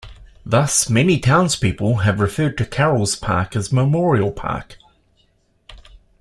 [0.43, 4.79] Thus, many townspeople have referred to Carroll's Park as Memorial Park.